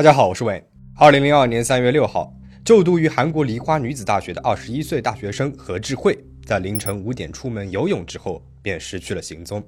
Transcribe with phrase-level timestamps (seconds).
[0.00, 0.64] 大家好，我是伟。
[0.96, 9.62] 二零零二年三月六号，就读于韩国梨花女子大学的二十一岁大学生何智慧，在凌晨五点出门游泳之后便失去了行踪。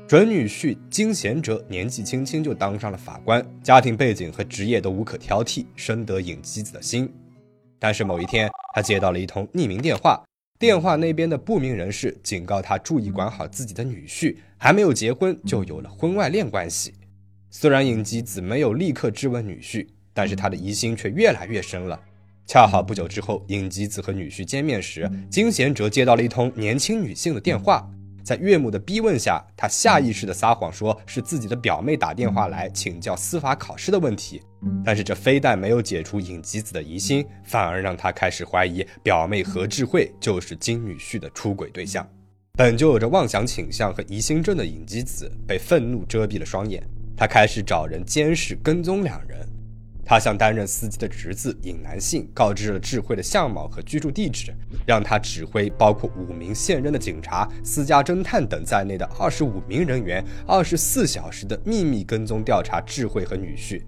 [0.07, 7.13] 准女婿金贤哲年纪轻轻就当上了法官，家庭背景和职业都无可挑剔，深得尹吉子的心。
[7.81, 10.23] 但是某一天，他接到了一通匿名电话，
[10.61, 16.95] 电话那边的不明人士警告他注意管好自己的女婿，还没有结婚就有了婚外恋关系。
[17.58, 21.98] 虽然尹吉子没有立刻质问女婿，但是他的疑心却越来越深了。
[22.46, 27.90] 恰好不久之后，尹吉子和女婿见面时，金贤哲接到了一通年轻女性的电话。
[28.26, 34.42] 在岳母的逼问下，他下意识地撒谎，说是自己的表妹打电话来请教司法考试的问题。
[34.84, 42.06] 但是这非但没有解除尹吉子的疑心，反而让他开始怀疑表妹何智慧就是金女婿的出轨对象。
[42.58, 46.86] 本就有着妄想倾向和疑心症的尹吉子被愤怒遮蔽了双眼。
[47.18, 49.40] 他开始找人监视、跟踪两人。
[50.08, 54.54] 他向担任司机的侄子尹南信告知了智慧的相貌和居住地址，
[54.86, 63.82] 让他指挥包括五名现任的警察、私家侦探等在内的二十五名人员，二十四小时的秘密跟踪调查智慧和女婿。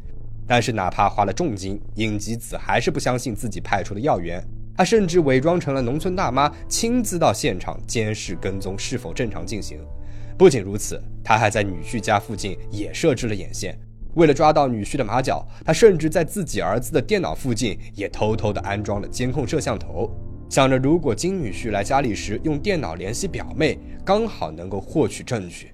[0.47, 4.43] 但是，哪怕花了重金，尹吉子还是不相信自己派出的要员。
[4.75, 9.79] 他甚至伪装成了农村大妈，亲自到现场监视跟踪是否正常进行。
[10.37, 13.77] 不仅如此，他还在女婿家附近也设置了眼线。
[14.13, 20.09] 为了抓到女婿的马脚，他甚至在自己儿子的电脑附近也偷偷的安装了监控摄像头，
[20.49, 25.71] 想着如果金女婿来家里时用电脑联系表妹，刚好能够获取证据。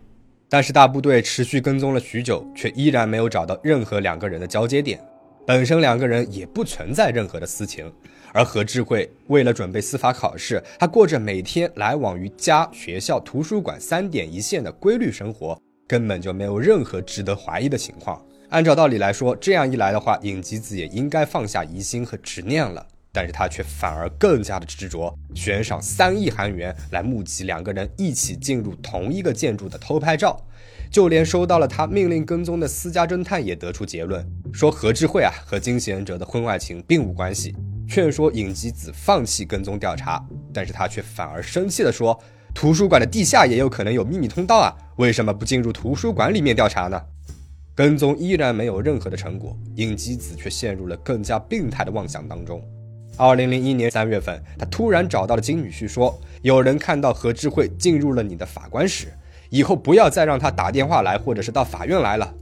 [0.50, 5.00] 但是大部队持续跟踪了许久，却依然没有找到任何两个人的交接点。
[5.46, 7.92] 本身两个人也不存在任何的私情。
[8.34, 15.58] 而何智慧为了准备司法考试，他过着每天来往于家、学校、图书馆三点一线的规律生活，
[15.88, 18.20] 根本就没有任何值得怀疑的情况。
[18.50, 22.86] 按照道理来说，这样一来的话，尹吉子也应该放下疑心和执念了。
[23.16, 30.44] 但是他却反而更加的执着，悬赏三亿韩元来募集两个人一起进入同一个建筑的偷拍照。
[30.90, 37.56] 就连收到了他命令跟踪的私家侦探也得出结论，说何智慧啊和金贤哲的婚外情并无关系。
[37.88, 40.24] 劝说尹吉子放弃跟踪调查，
[40.54, 42.20] 但是他却反而生气地说
[42.54, 47.02] ：“图书馆的地下也有可能有秘密通道啊，为什么不进入图书馆里面调查呢？”
[47.76, 52.64] 跟踪依然没有任何的成果，尹吉子却陷入了更加病态的妄想当中。
[53.18, 59.08] 二零零一年三月份，他突然找到了金女婿，说：“有人看到何智慧进入了你的法官室，
[59.50, 62.34] 以后不要再让他打电话来，或者是到法院来了。”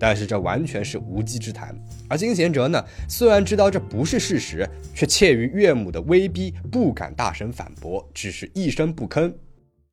[0.00, 1.72] 但是这完全是无稽之谈。
[2.08, 9.30] 而金贤哲呢，虽然知道这不是事实，却怯于岳母的威逼，不敢大声反驳，只是一声不吭。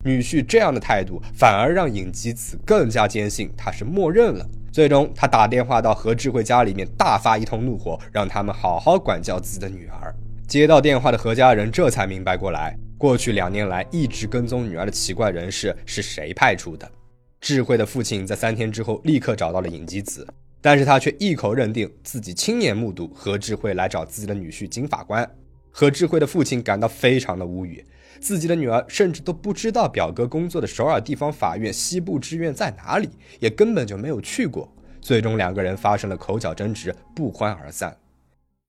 [0.06, 4.48] 女婿这样的态度，反而让尹吉子更加坚信他是默认了。
[4.72, 10.16] 最终，他打电话到何智慧家里面，大发一通怒火，让他们好好管教自己的女儿。
[10.48, 16.90] 接到电话的何家人这才明白过来，过去两年来一直跟踪女儿的奇怪人士是谁派出的。
[17.39, 20.28] 智慧的父亲在三天之后立刻找到了尹吉子，
[20.60, 25.30] 但是他却一口认定自己亲眼目睹何智慧来找自己的女婿金法官。
[25.72, 27.86] 何智慧的父亲感到非常的无语，
[28.19, 33.10] 自己的女儿甚至都不知道表哥工作的首尔地方法院西部支院在哪里，
[33.40, 34.68] 也根本就没有去过。
[35.00, 37.95] 最终两个人发生了口角争执，不欢而散。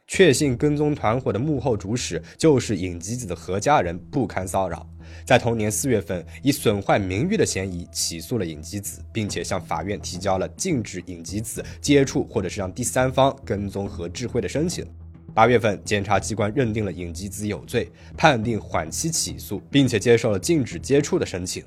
[0.08, 4.88] 确信跟踪团伙的幕后主使就是尹吉子的何家人不堪骚扰，
[5.26, 14.84] 在同年四月份以损坏名誉的嫌疑起诉了尹吉子，并且向法院提交了禁止尹吉子接触或者是让第三方跟踪何智慧的申请。
[15.34, 21.62] 八月份，检察机关认定了尹吉子有罪，判定缓期起诉，并且接受了禁止接触的申请。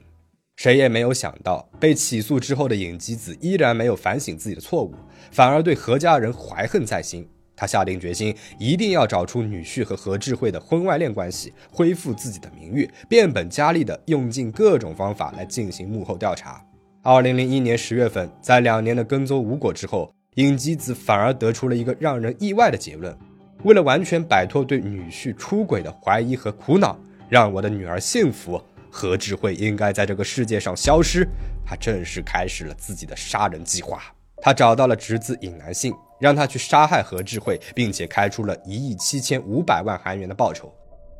[0.58, 4.96] 谁也没有想到，被起诉之后的尹吉子依然没有反省自己的错误，
[5.32, 7.28] 反而对何家人怀恨在心。
[7.62, 16.60] 他下定决心，一定要找出女婿和何智慧的婚外恋关系，恢复自己的名誉，变本加厉地用尽各种方法来进行幕后调查。
[17.04, 23.16] 二零零一年十月份，在两年的跟踪无果之后，尹吉子反而得出了一个让人意外的结论：
[23.62, 26.98] 为了完全摆脱对女婿出轨的怀疑和苦恼，
[27.30, 28.60] 让我的女儿幸福。
[28.90, 31.28] 何智慧应该在这个世界上消失，
[31.64, 34.02] 他正式开始了自己的杀人计划。
[34.42, 40.72] 他找到了侄子尹南信，让他去杀害何智慧，并且开出了一亿七千五百万韩元的报酬。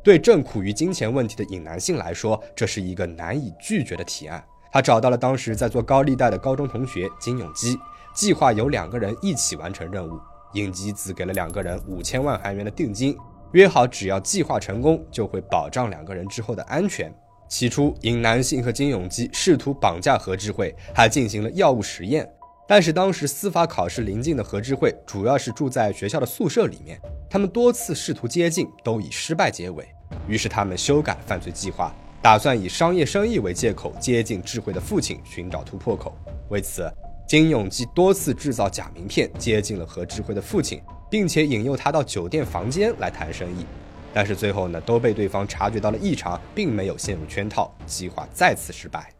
[0.02, 4.42] 对正苦于金钱问题的尹南信来说，这是一个难以拒绝的提案。
[4.72, 7.76] 他找到了当时在做高利贷的高中同学金永基，
[8.14, 10.18] 计划由两个人一起完成任务。
[10.54, 13.16] 尹吉子给了两个人五千万韩元的定金，
[13.52, 17.12] 约好只要计划成功，就会保障两个人之后的安全。
[17.48, 22.26] 起初，尹南信和金永基试图绑架何智慧，还进行了药物实验。
[22.74, 26.98] 但是当时司法考试临近的何智慧，主要是住在学校的宿舍里面，
[27.28, 29.86] 他们多次试图接近，都以失败结尾。
[30.26, 36.16] 于是他们修改犯罪计划，打算以商业生意为借口接近智慧的父亲，寻找突破口。
[36.48, 36.90] 为此，
[37.28, 40.80] 金永基多次制造假名片，接近了何智慧的父亲，
[41.10, 43.66] 并且引诱他到酒店房间来谈生意。
[44.14, 49.12] 但是最后呢，都被对方察觉到了异常，并没有陷入圈套，计划再次失败。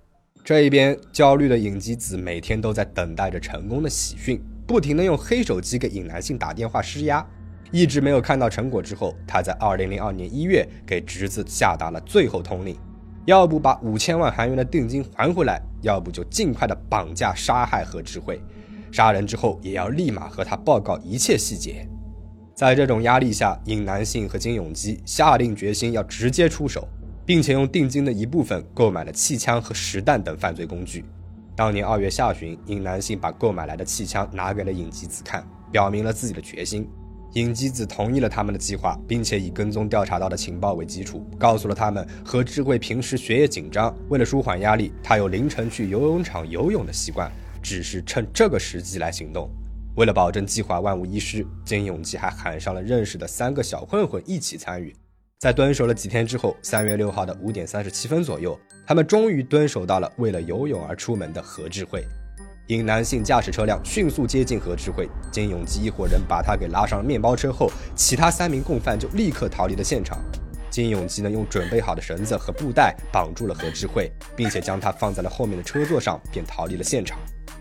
[0.44, 7.24] 这一边焦虑的尹吉子每天都在等待着成功的喜讯，不停的用黑手机给尹南信打电话施压，
[7.70, 8.82] 一直没有看到成果。
[8.82, 12.76] 之后，他在二零零二年一月给侄子下达了最后通令：
[13.24, 18.40] 要不把五千万韩元的定金还回来，要不就尽快的绑架杀害何智慧，
[18.90, 21.86] 杀人之后也要立马和他报告一切细节。
[22.52, 26.88] 在这种压力下，尹南信和金永基下定决心要直接出手，
[27.24, 31.04] 并且用定金的一部分购买了气枪和实弹等犯罪工具。
[31.54, 36.88] 当年二月下旬，尹南信把购买来的气枪拿给了尹吉子看，表明了自己的决心。
[37.34, 47.30] 尹吉子同意了他们的计划，并且以跟踪调查到的情报为基础，告诉了他们何智慧平时学业紧张，为了舒缓压力，他有凌晨去游泳场游泳的习惯，
[47.62, 49.48] 只是趁这个时机来行动。
[49.96, 54.94] 为了保证计划万无一失，金永基还喊上了认识的三个小混混一起参与。
[55.42, 58.56] 在蹲守了几天之后，三月六号的五点三十七分左右，
[58.86, 62.06] 他们终于蹲守到了为了游泳而出门的何智慧。
[62.68, 70.16] 因男性驾驶车辆迅速接近何智慧，金永基一伙人把他给拉上了面包车后，其他三名共犯就立刻逃离了现场。
[70.70, 77.18] 金永基呢，用准备好的绳子和布带绑住了何智慧，并且将他放在了后面的车座上，便逃离了现场。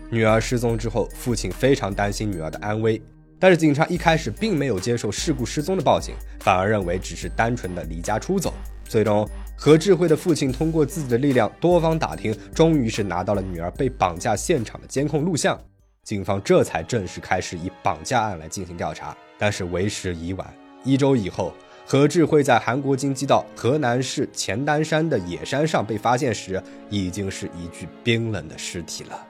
[0.08, 3.02] 女儿失踪之后，父亲非常担心女儿的安危，
[3.42, 8.54] 但是警察一开始并没有接受事故失踪的报警，反而认为只是单纯的离家出走。
[8.84, 15.60] 最终，何智慧的父亲通过自己的力量多方打听，终于是拿到了女儿被绑架现场的监控录像，
[16.04, 19.12] 警方这才正式开始以绑架案来进行调查。
[19.36, 20.54] 但是为时已晚，
[20.84, 21.52] 一周以后，
[21.84, 29.26] 何智慧在韩国京畿道河南市钱丹山的野山上被发现时，已经是一具冰冷的尸体了。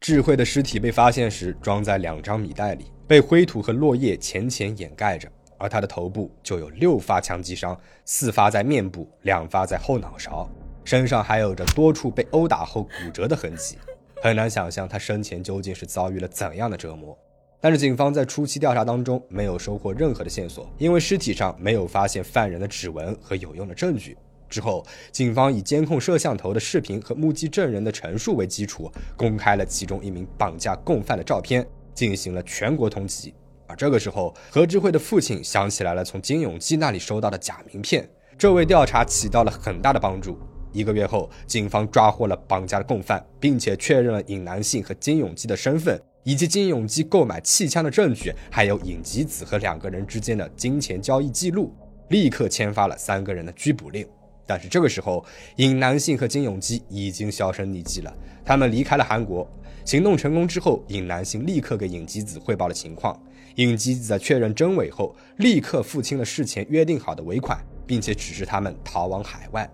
[0.00, 5.28] 智慧的尸体被发现时，装在两张米袋里，被灰土和落叶浅浅掩盖着。
[5.58, 10.46] 而他的头部就有六发枪击伤，四发在面部，两发在后脑勺，
[10.84, 13.78] 身上还有着多处被殴打后骨折的痕迹。
[14.22, 17.16] 很难想象他生前究竟是遭遇了怎样的折磨。
[17.58, 24.14] 但是警方在初期调查当中没有收获任何的线索，因为尸体上没有发现犯人的指纹和有用的证据。
[24.48, 33.32] 之后，警方以监控摄像头的视频和目击证人的陈述为基础，公开了其中一名绑架共犯的照片，进行了全国通缉。
[33.66, 40.38] 而这个时候，何智慧的父亲想起来了从金永基那里收到的假名片，这为调查起到了很大的帮助。
[40.72, 51.74] 一个月后，警方抓获了绑架的共犯，并且确认了尹南信和金永基的身份，以及金永基购买气枪的证据，还有尹吉子和两个人之间的金钱交易记录，
[52.10, 54.06] 立刻签发了三个人的拘捕令。
[54.46, 55.24] 但是这个时候，
[55.56, 58.14] 尹南信和金永基已经销声匿迹了。
[58.44, 59.48] 他们离开了韩国。
[59.84, 63.20] 行动成功之后，尹南信立刻给尹吉子汇报了情况。
[63.54, 69.70] 尹吉子在确认真伪后，立刻付清了事前约定好的尾款，并且指示他们逃往海外。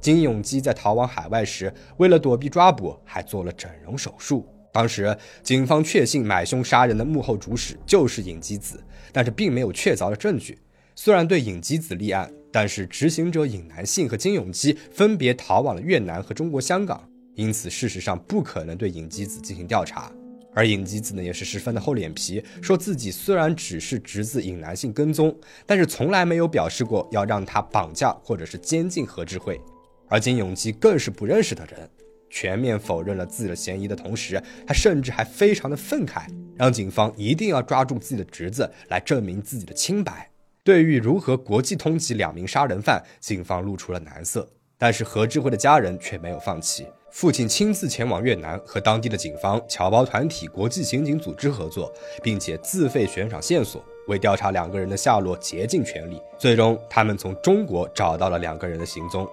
[0.00, 4.46] 金永基在逃往海外时，为了躲避抓捕，还做了整容手术。
[4.72, 8.80] 当时警方确信买凶杀人的幕后主使就是尹基子，
[9.10, 10.58] 但是并没有确凿的证据。
[10.94, 20.10] 虽然对尹基子立案，但是执行者尹南信和金永基分别逃往了越南和中国香港，因此事实上不可能对尹基子进行调查。
[20.54, 29.60] 而尹基子呢，也是十分的厚脸皮，说自己虽然只是侄子尹南信跟踪，但是从来没有表示过要让他绑架或者是监禁何智慧。
[30.08, 31.86] 而金永基更是不认识的人，
[32.30, 40.30] 全面否认了自己的嫌疑的同时，他甚至还非常的愤慨，让警方一定要抓住自己的侄子来证明自己的清白。
[40.66, 46.84] 对于如何国际通缉两名杀人犯，警方露出了难色，但是何智慧的家人却没有放弃。
[47.12, 56.20] 父亲亲自前往越南，和当地的警方、侨胞团体、国际刑警组织合作，并且自费悬赏线索，为调查两个人的下落竭尽全力。
[56.36, 59.24] 最终，他们从中国找到了两个人的行踪。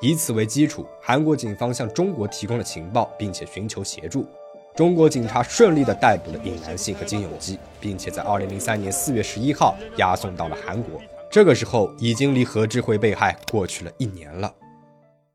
[0.00, 4.24] 以此为基础，韩国警方向中国提供了情报，并且寻求协助。
[4.76, 11.00] 中国警察顺利地逮捕了尹南信和金永基，并且在2003年4月11号押送到了韩国。
[11.30, 14.52] 这个时候，已经离何志辉被害过去了一年了。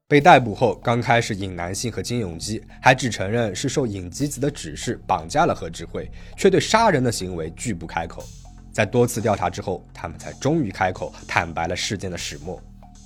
[0.07, 6.07] 被逮捕后，刚开始尹南信和金永基还只承认是受尹吉子的指示绑架了何志辉，
[6.37, 8.23] 却对杀人的行为拒不开口。
[8.71, 12.61] 在多次调查之后，他们才终于开口坦白了事件的始末。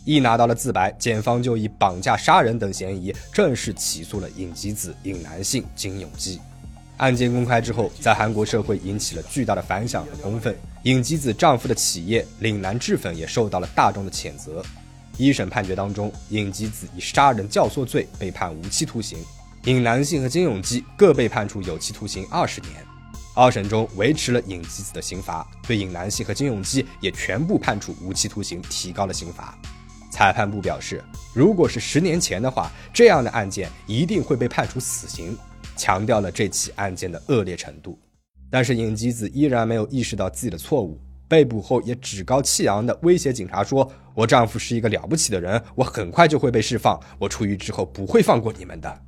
[0.05, 6.39] 一拿到了自白，检方就以绑架、杀人等嫌疑正式起诉了尹吉子、尹南信、金永基。
[6.97, 10.55] 案件公开之后，在韩国社会引起了巨大的反响和公愤。
[10.83, 14.63] 尹吉子丈夫的企业岭南制粉也受到了大众的谴责。
[15.17, 19.17] 一审判决当中，尹吉子以杀人教唆罪被判无期徒刑，
[19.63, 22.73] 尹南信和金永基各被判处有期徒刑二十年。
[23.33, 29.57] 二审中维持了尹吉子的刑罚，对尹南信和金永基也全部判处无期徒刑，提高了刑罚。
[30.15, 31.03] 裁判部表示，
[31.33, 35.37] 如果是十年前的话，这样的案件一定会被判处死刑，
[35.75, 37.99] 强调了这起案件的恶劣程度。
[38.49, 40.97] 但是尹吉子依然没有意识到自己的错误。
[41.27, 49.01] 被捕后也趾高气扬地威胁警察说：“我丈夫是一个了不起的人，我很快就会被释放，我出狱之后不会放过你们的。”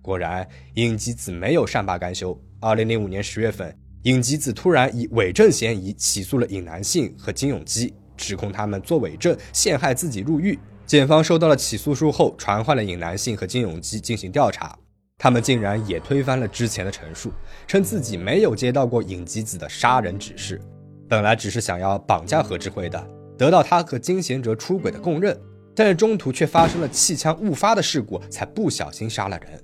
[0.00, 2.40] 果然，尹吉子没有善罢甘休。
[2.60, 10.58] 二零零五年十月份，尹吉子突然以伪证嫌疑起诉了尹南信和金永基，指控他们作伪证陷害自己入狱。
[10.84, 14.76] 检方收到了起诉书后，传唤了尹南信和金永基进行调查，
[15.16, 17.32] 他们竟然也推翻了之前的陈述，
[17.66, 20.60] 称自己没有接到过尹吉子的杀人指示。
[21.08, 23.06] 本来只是想要绑架何志辉的，
[23.38, 25.38] 得到他和金贤哲出轨的供认，
[25.74, 29.62] 但是中途却发生了气枪误发的事故，才不小心杀了人。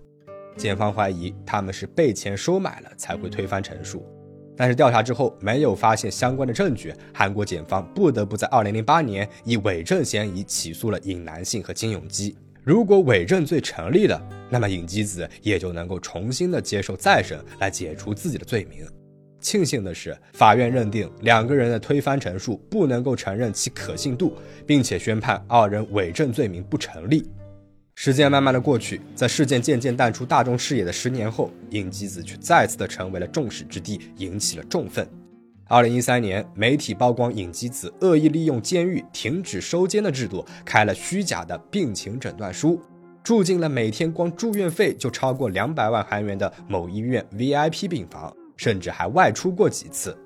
[0.56, 4.04] 检方怀疑他们是被钱收买了才会推翻陈述，
[4.58, 12.36] 但是调查之后没有发现相关的证据，韩国检方不得不在2008年以伪证嫌疑起诉了尹南信和金永基。
[12.64, 18.84] 如果伪证罪成立了，那么尹基子也就能够重新的接受再审，来解除自己的罪名。
[19.40, 24.34] 庆幸的是，法院认定两个人的推翻陈述不能够承认其可信度，
[24.66, 27.30] 并且宣判二人伪证罪名不成立。
[28.00, 35.04] 时间慢慢的过去，在事件渐渐淡出大众视野的十年后，尹吉子却再次的成为了众矢之的，引起了众愤。
[35.66, 42.80] 二零一三年，媒体曝光尹吉子恶意利用监狱停止收监的制度，开了虚假的病情诊断书，
[43.24, 48.32] 住进了每天光住院费就超过两百万韩元的某医院 VIP 病房。
[48.56, 50.16] 甚至还外出过几次。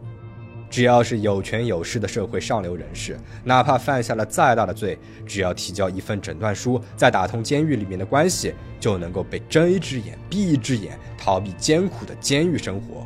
[0.70, 13.06] 只要是有权有势的社会上流人士，哪怕犯下了再大的罪，只要提交一份诊断书，再打通监狱里面的关系，就能够被睁一只眼闭一只眼，逃避艰苦的监狱生活。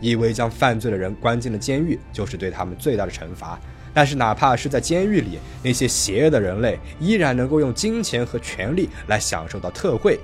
[0.00, 3.58] 以为将犯罪的人关进了监狱就是对他们最大的惩罚，
[3.94, 10.18] 但是哪怕是在监狱里，那些邪恶的人类依然能够用金钱和权力来享受到特惠。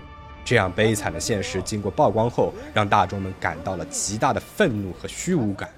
[0.44, 5.70] 这样悲惨的现实经过曝光后，让大众们感到了极大的愤怒和虚无感。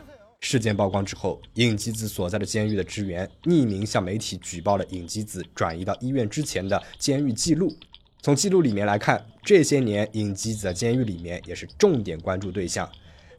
[0.47, 7.75] 事件曝光之后，尹吉子所在的监狱的职员匿名向媒体举报了尹吉子转移到医院之前的监狱记录。
[8.21, 12.87] 从记录里面来看，这些年尹吉子在监狱里面也是重点关注对象。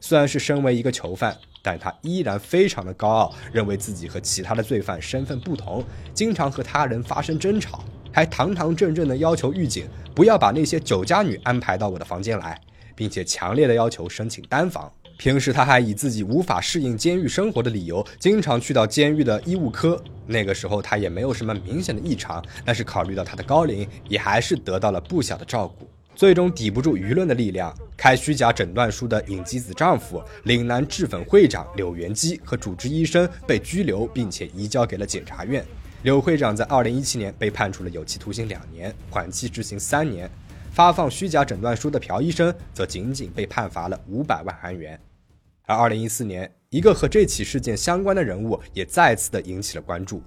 [0.00, 12.60] 虽然是身为一个囚犯，但他依然非常的高傲，认为自己和其他的罪犯身份不同，经常和他人发生争吵，还堂堂正正的要求狱警不要把那些酒家女安排到我的房间来，
[12.96, 14.92] 并且强烈的要求申请单房。
[15.18, 20.00] 平时他还以自己无法适应监狱生活的理由，经常去到监狱的医务科。
[20.26, 25.88] 那个时候他也没有什么明显的异常，但是考虑到他的高龄，也还是得到了不小的照顾。
[26.14, 35.64] 最终抵不住舆论的力量，开虚假诊断书的尹基子丈夫岭南制粉会长柳元基和主治医生被拘留，并且移交给了检察院。
[36.02, 40.30] 柳会长在二零一七年被判处了有期徒刑两年，缓期执行三年。
[40.70, 44.98] 发放虚假诊断书的朴医生则仅仅被判罚了五百万韩元。
[45.68, 50.22] 而二零一四年，一个和这起事件相关的人物也再次的引起了关注。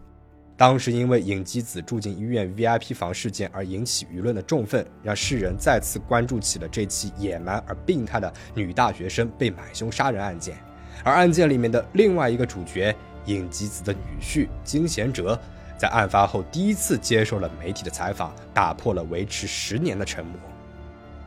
[0.57, 10.57] 当时因为尹基子住进医院 VIP 房事件而引起舆论的重愤，让世人再次关注起了这起野蛮而病态的女大学生被买凶杀人案件。
[11.05, 12.93] 而案件里面的另外一个主角
[13.25, 15.39] 尹基子的女婿金贤哲。
[15.77, 20.35] 在案发后，第一次接受了媒体的采访，打破了维持十年的沉默。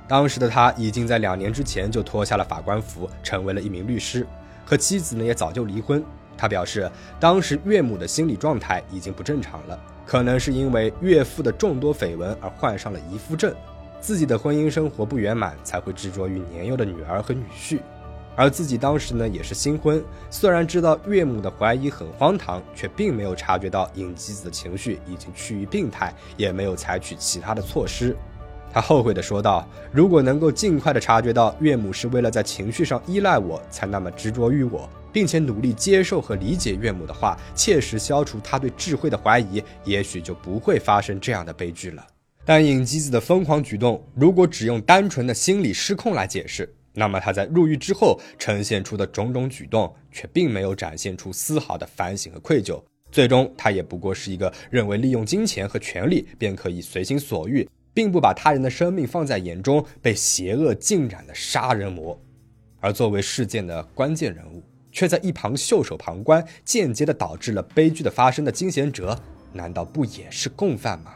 [0.08, 4.26] 当时的他已经在两年之前就脱下了法官服，成为了一名律师，
[4.64, 6.04] 和妻子呢也早就离婚。
[6.36, 6.90] 他表示，
[7.20, 13.54] 当时岳母的心理状态已经不正常了，可能是因为岳父的众多绯闻而患上了遗妇症，
[14.00, 17.78] 自己的婚姻生活不圆满，才会执着于年幼的女儿和女婿。
[18.34, 28.16] 而自己当时呢也是新婚，虽然知道岳母的怀疑很荒唐，却并没有察觉到尹吉子的情绪已经趋于病态，也没有采取其他的措施。
[28.72, 42.06] 他后悔地说道：“如果能够尽快地察觉到岳母是为了在情绪上依赖我才那么执着于我，并且努力接受和理解岳母的话，切实消除他对智慧的怀疑，也许就不会发生这样的悲剧了。”
[42.44, 52.82] 但尹吉子的疯狂举动，如果只用单纯的心理失控来解释，那么他在入狱之后呈现出的种种举动，却并没有展现出丝毫的反省和愧疚。
[53.12, 62.18] 最终，他也不过是一个认为利用金钱和权力便可以随心所欲，并不把他人的生命放在眼中、被邪恶浸染的杀人魔。
[62.80, 69.18] 而作为事件的关键人物，却在一旁袖手旁观，间接的导致了悲剧的发生的金贤哲，
[69.52, 71.14] 难道不也是共犯吗？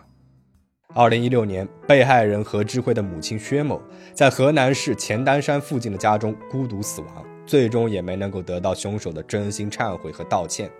[0.95, 3.83] 二零一六年，被害人何智慧的母亲薛某
[4.15, 10.71] 在河南市钱丹山附近的家中孤独死亡，最终也没能够得到凶手的真心忏悔和道歉。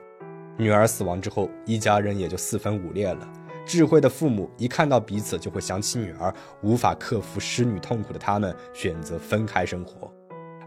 [0.57, 3.29] 女儿死亡之后，一家人也就四分五裂了。
[3.67, 10.11] 智慧的父母一看到彼此就会想起女儿，无法克服失女痛苦的他们选择分开生活。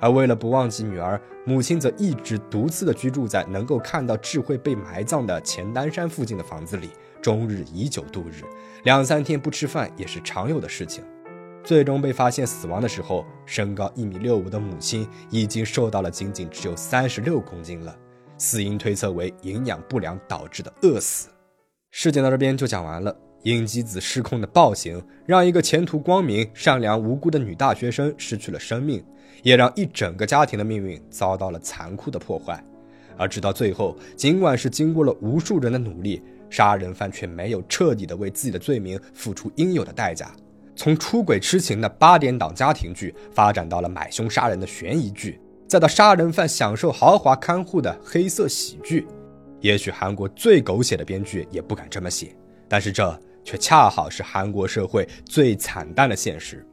[0.02, 6.90] 而为了不忘记女儿，母亲则一直独自的居住在能够看到智慧被埋葬的钱丹山附近的房子里。
[7.22, 8.44] 终日以酒度日，
[8.84, 11.04] 两三天不吃饭也是常有的事情。
[11.66, 17.94] 最终被发现死亡的时候，身高一米六五的母亲已经瘦到了仅仅只有三十六公斤了。
[18.38, 21.28] 死因推测为营养不良导致的饿死。
[21.91, 23.15] 事件到这边就讲完了。
[23.43, 29.04] 尹吉子失控的暴行，让一个前途光明、善良无辜的女大学生失去了生命，
[29.43, 32.63] 也让一整个家庭的命运遭到了残酷的破坏。
[33.17, 36.21] 而直到最后，尽管是经过了无数人的努力。
[36.52, 40.32] 杀人犯却没有彻底的为自己的罪名付出应有的代价，
[40.75, 49.06] 从出轨痴情的八点档家庭剧发展到了买凶杀人的悬疑剧，再到杀人犯享受豪华看护的黑色喜剧。
[49.62, 52.36] 也许韩国最狗血的编剧也不敢这么写，
[52.67, 56.65] 但是这却恰好是韩国社会最惨淡的现实。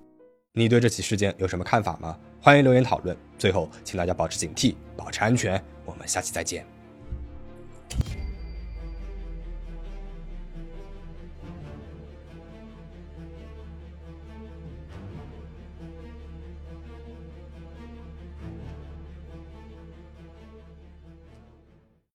[0.53, 2.19] 你对这起事件有什么看法吗？
[2.41, 3.17] 欢迎留言讨论。
[3.39, 5.63] 最后，请大家保持警惕，保持安全。
[5.85, 6.76] 我们下期再见。